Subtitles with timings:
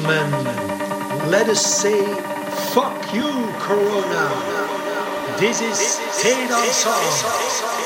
[0.00, 2.00] gentlemen, let us say
[2.72, 4.28] fuck you, Corona.
[5.38, 7.77] This is Taylor Song.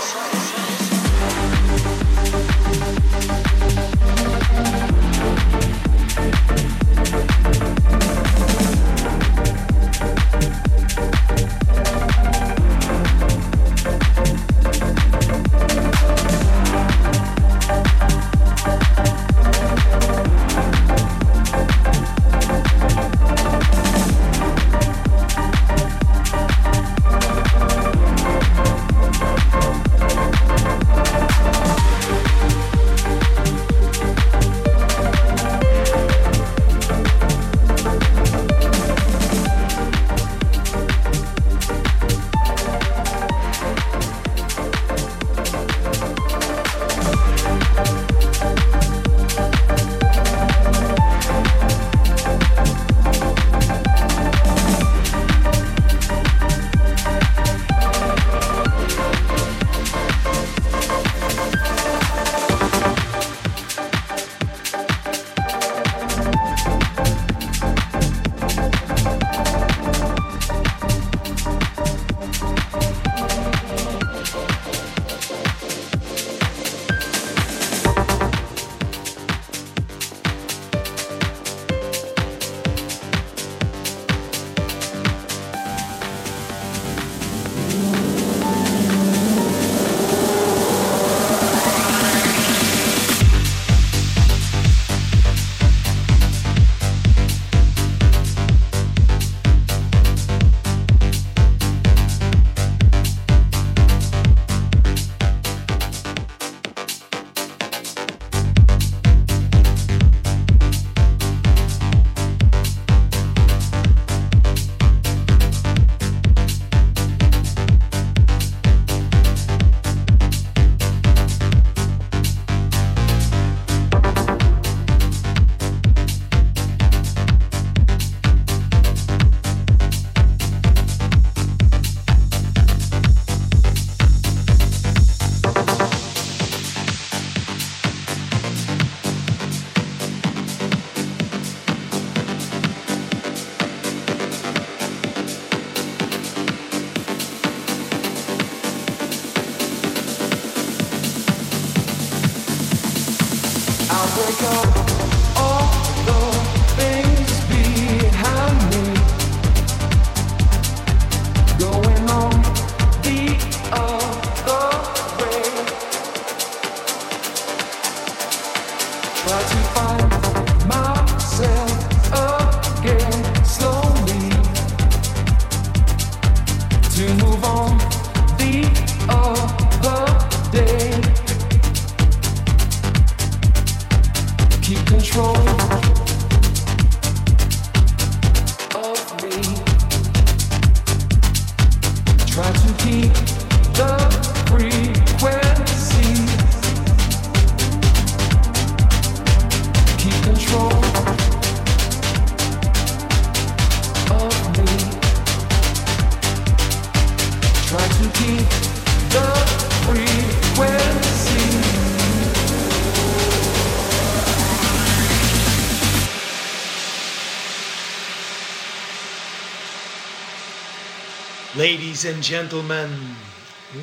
[221.63, 222.91] Ladies and gentlemen,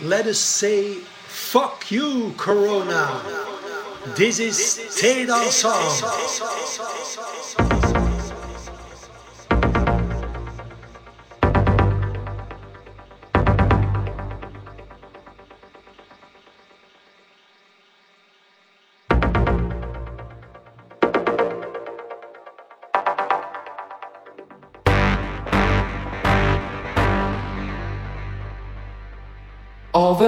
[0.02, 3.22] let us say fuck you, Corona.
[4.18, 5.96] This is Taylor Song.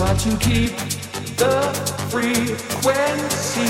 [0.00, 0.74] try to keep
[1.36, 1.60] the
[2.08, 3.60] frequency.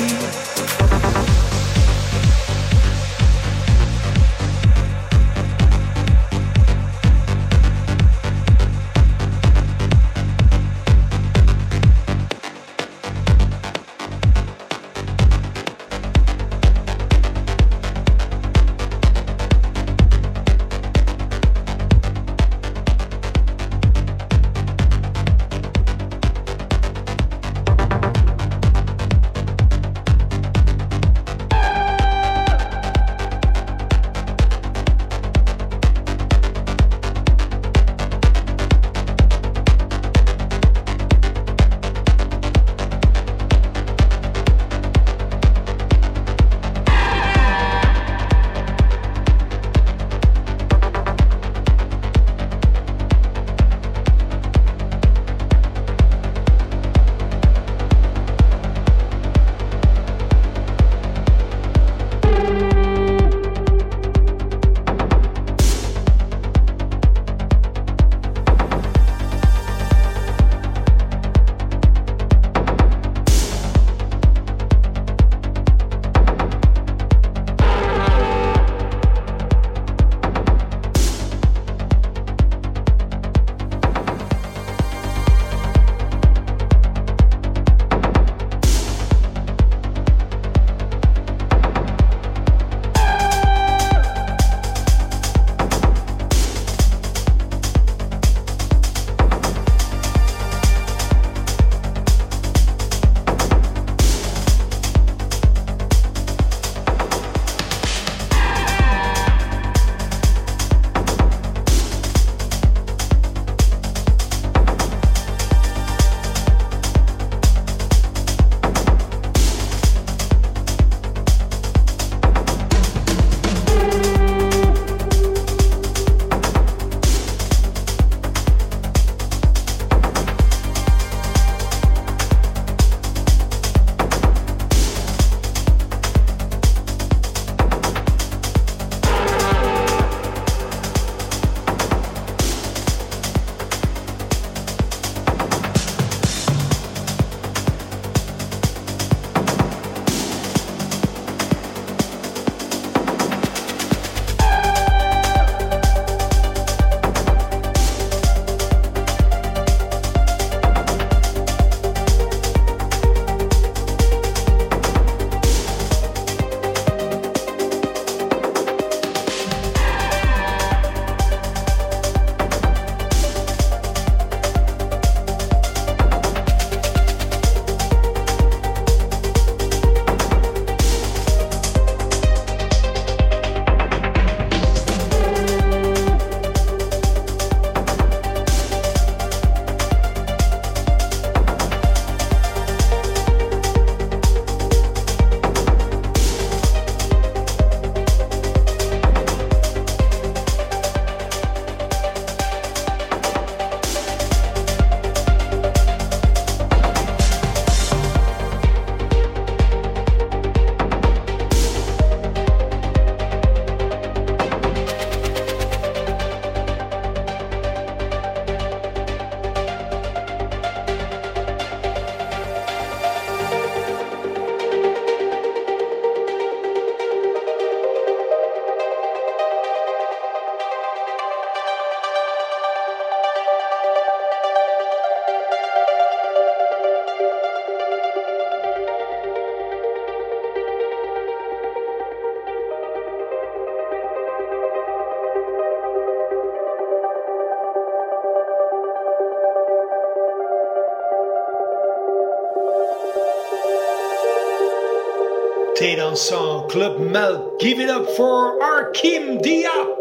[256.17, 257.61] Klub Melk.
[257.61, 260.00] Give it up for Arkim Diab.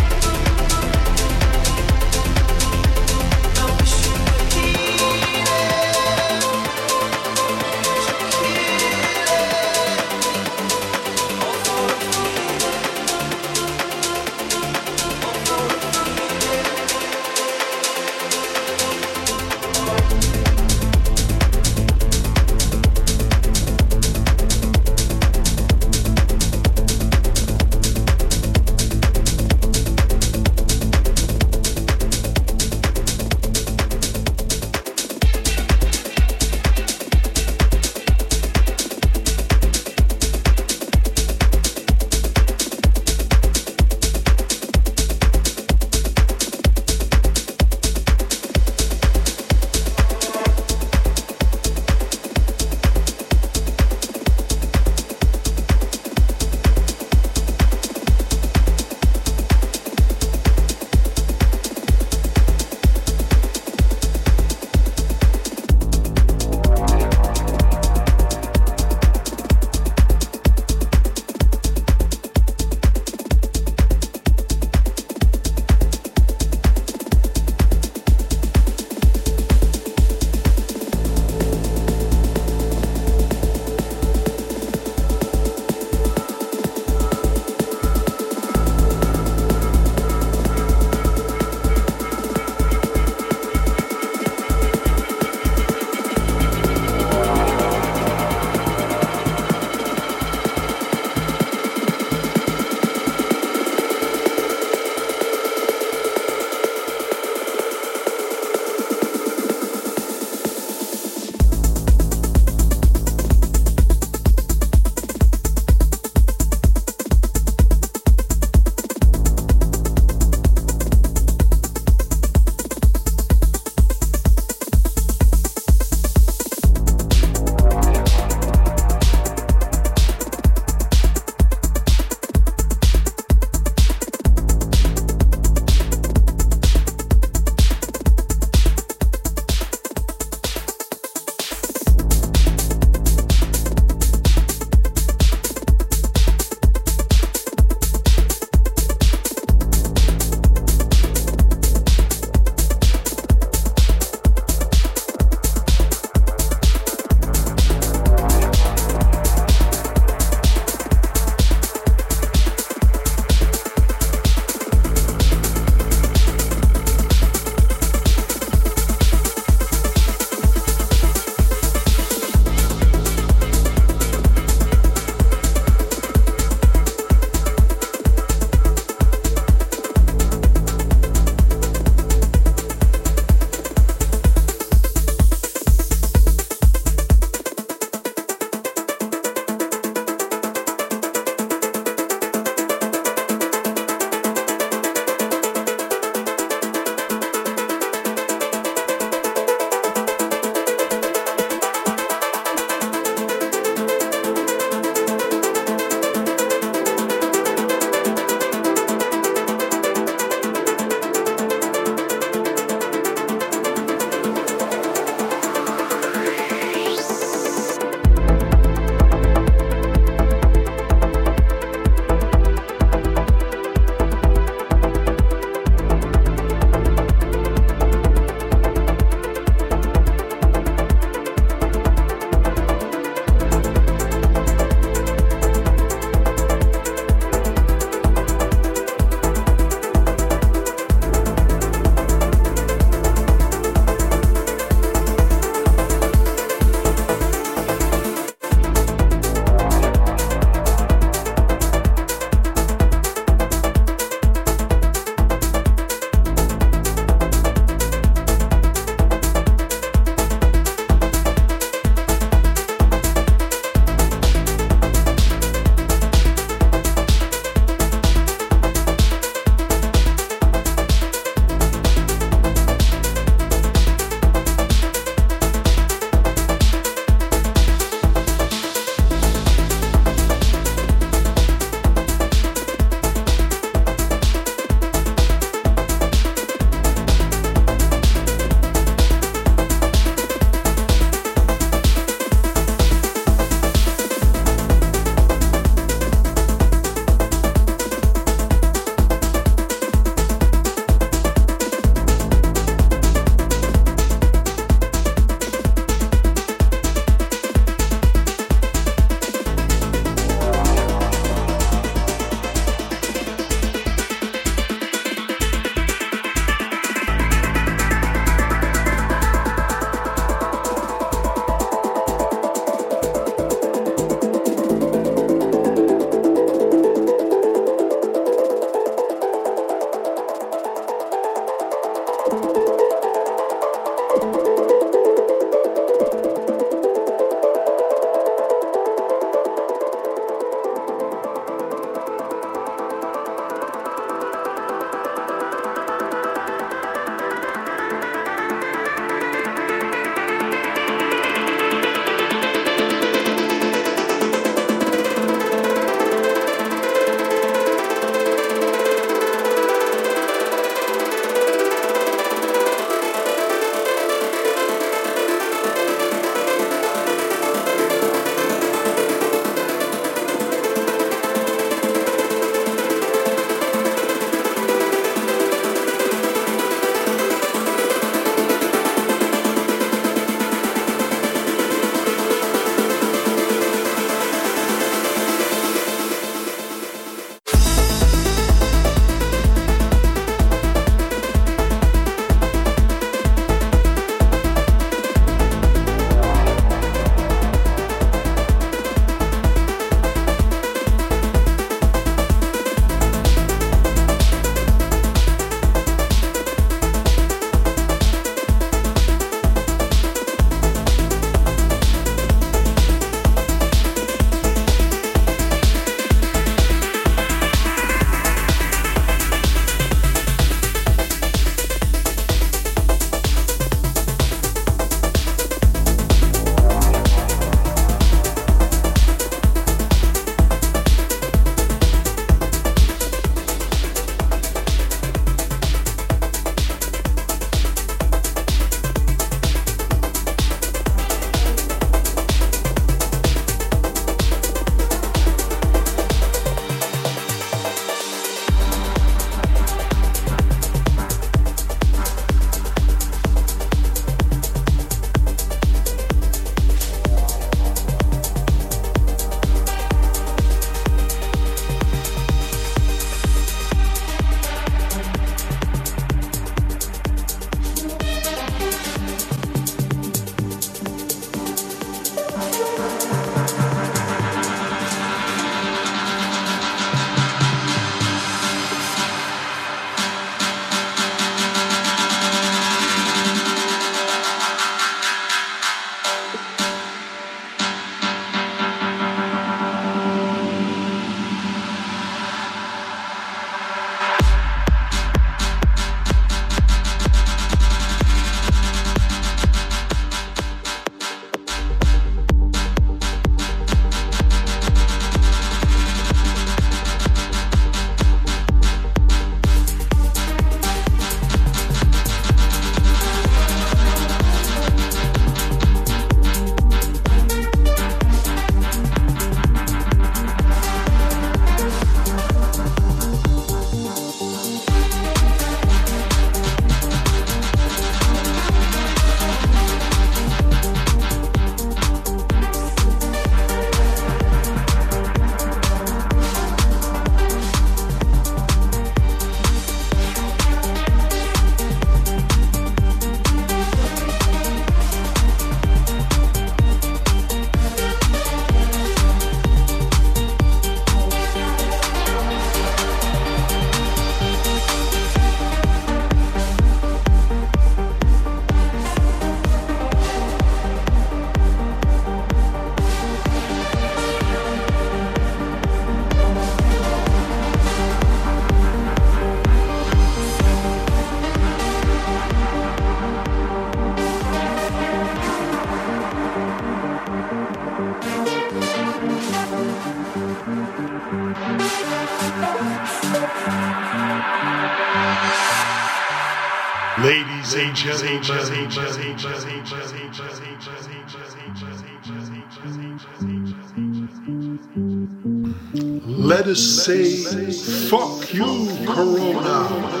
[596.55, 597.51] Say,
[597.89, 600.00] fuck you, Corona.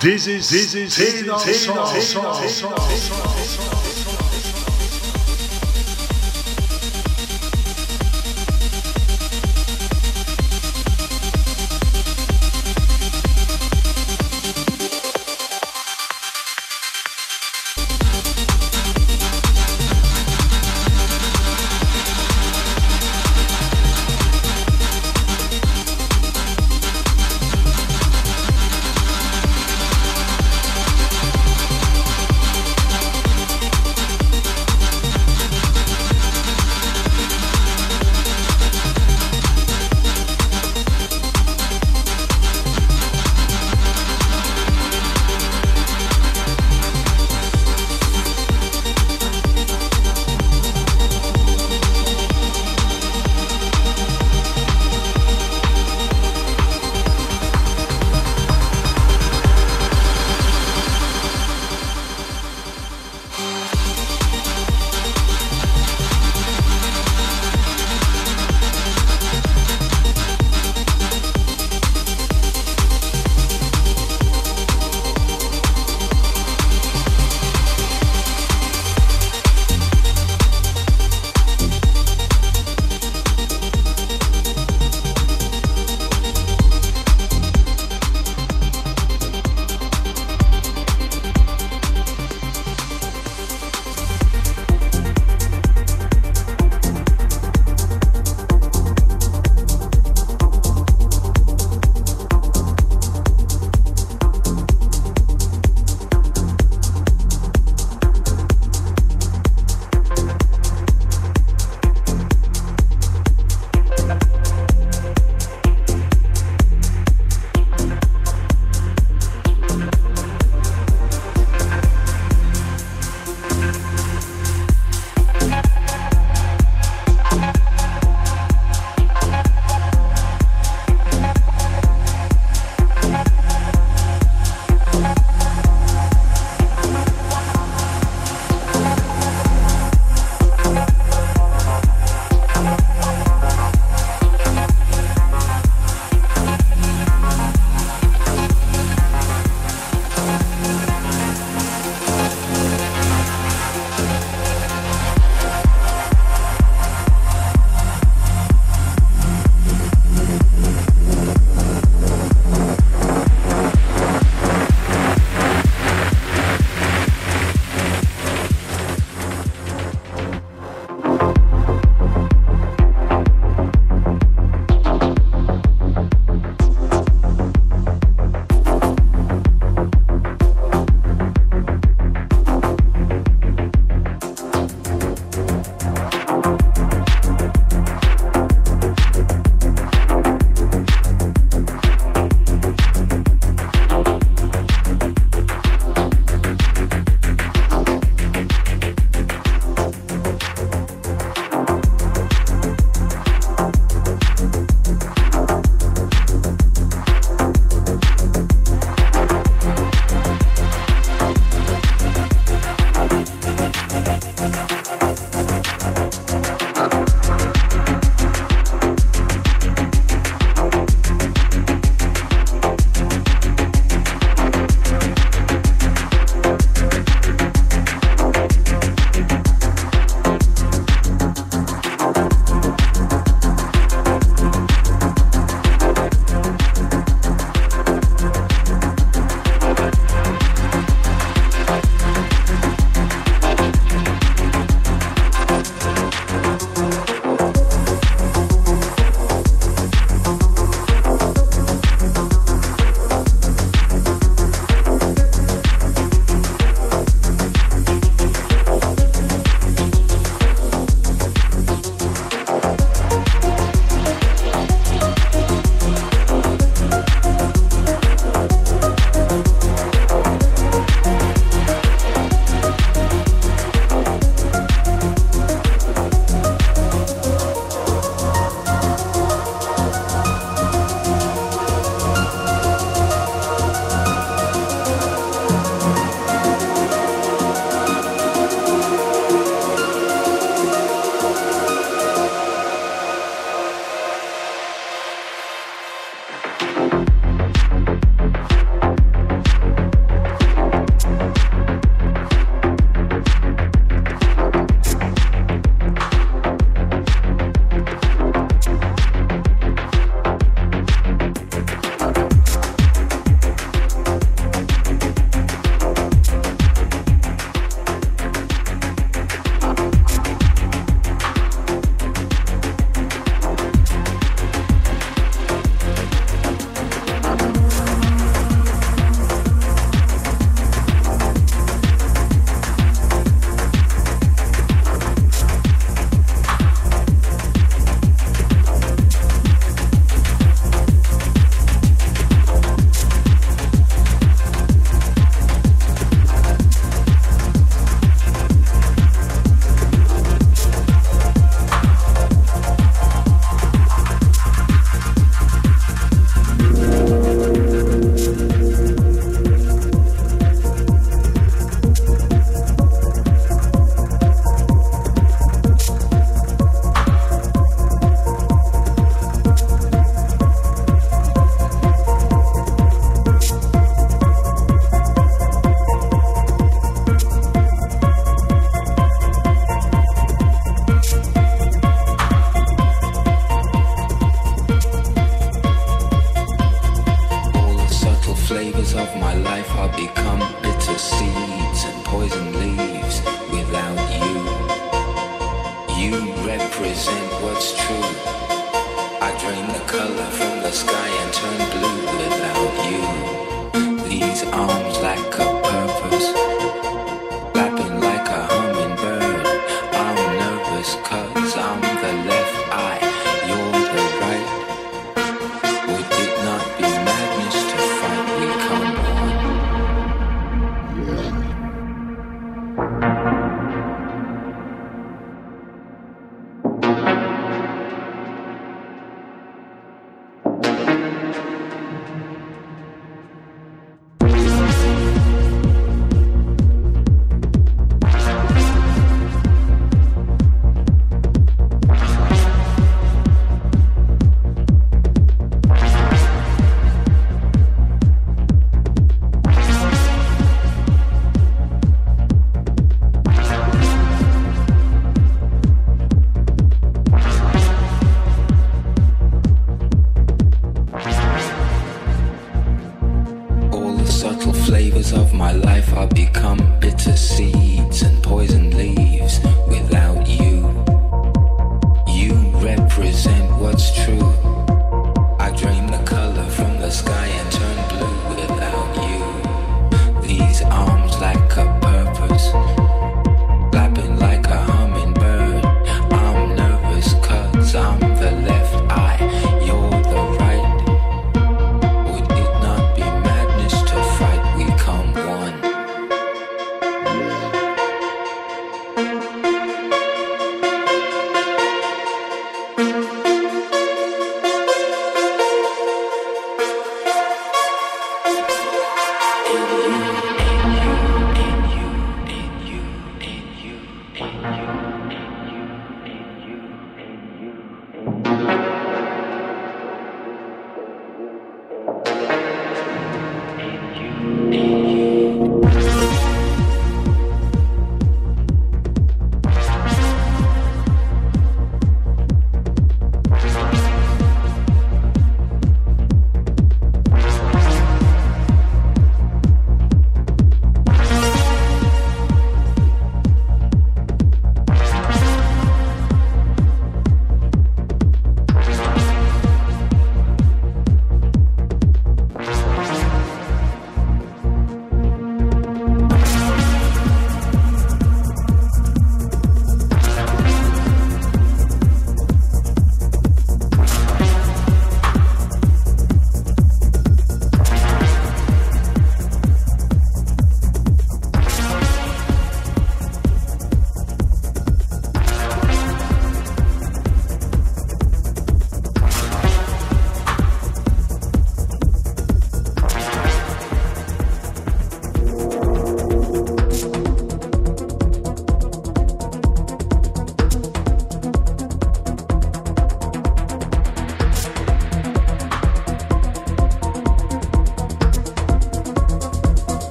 [0.00, 0.96] This is this is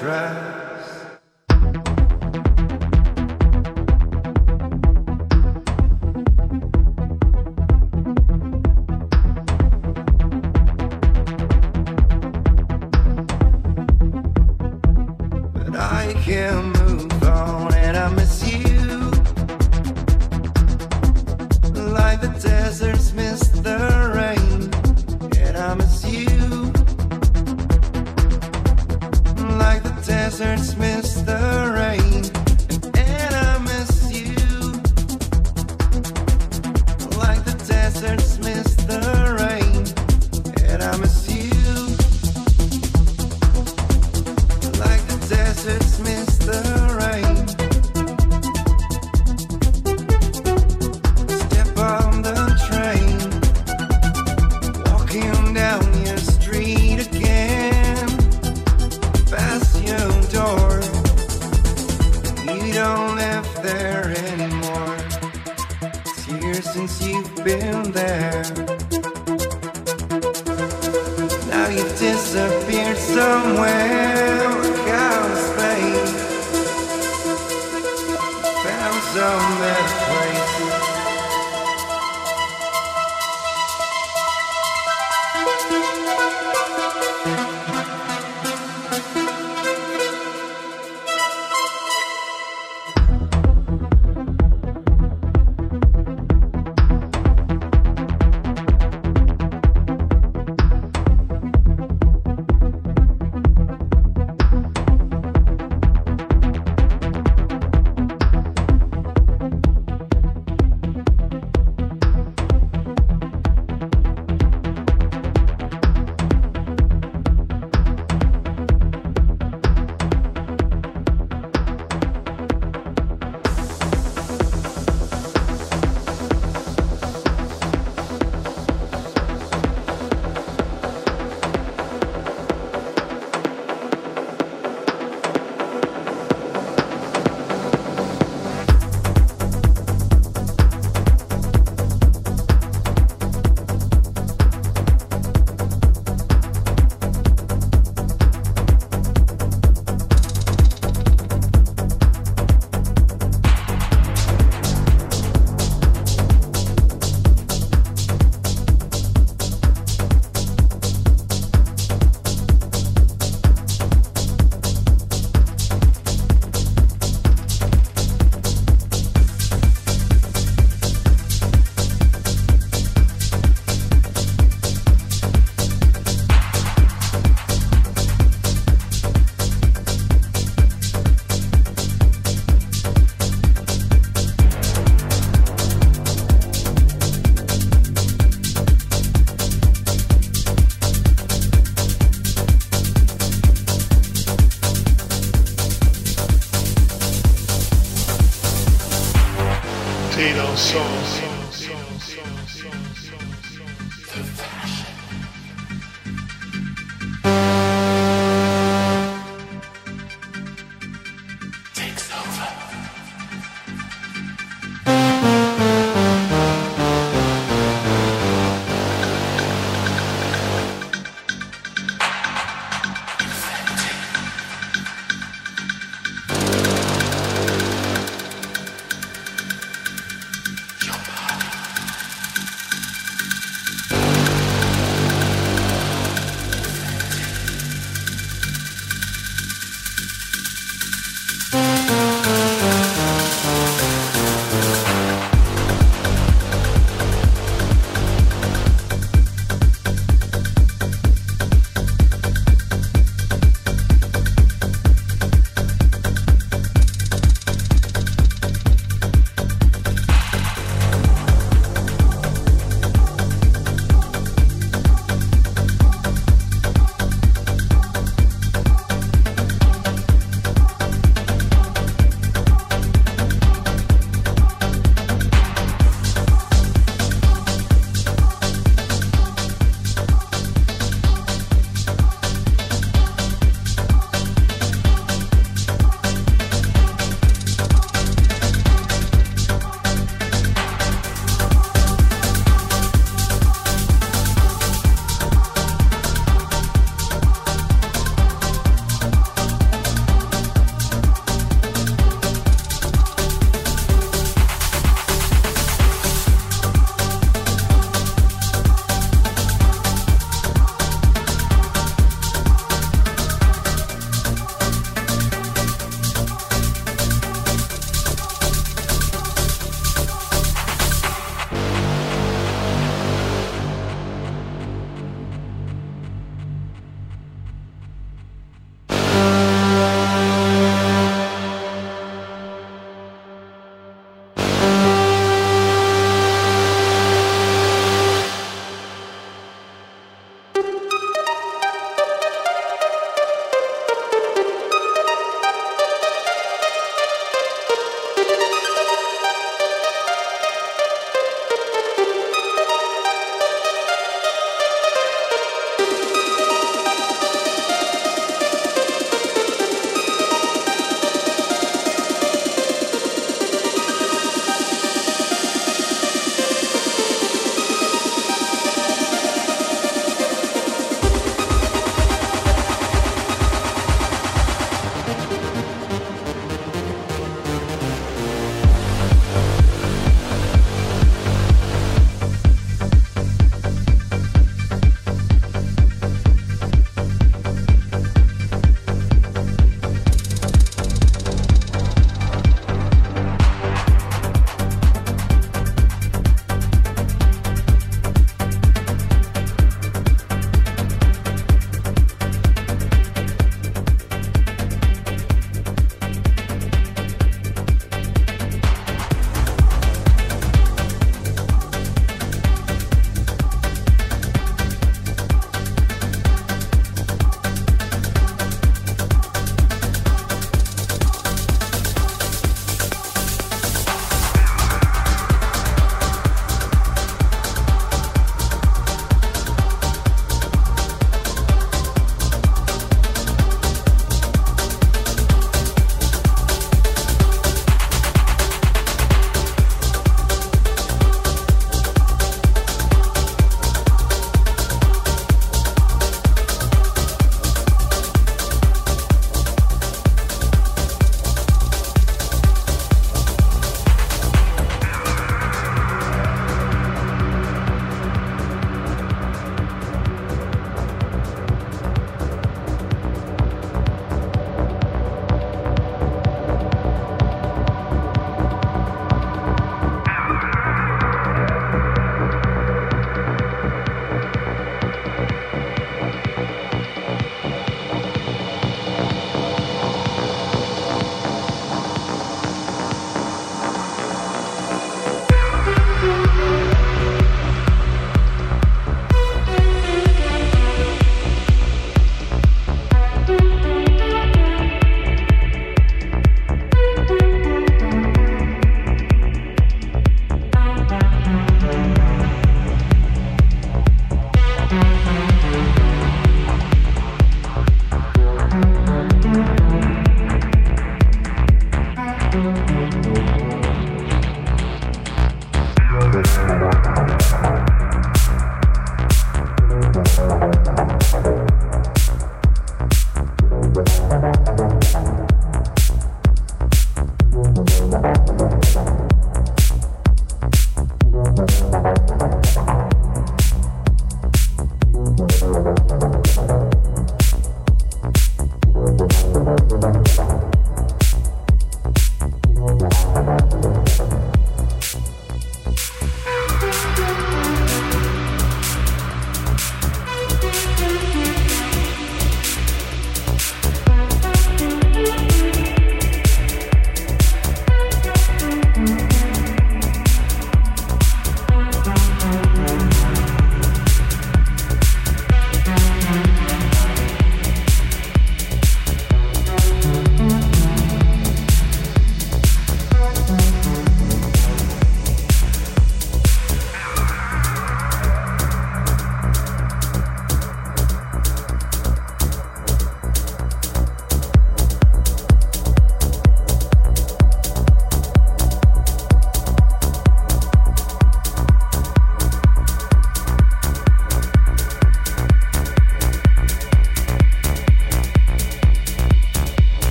[0.00, 0.57] all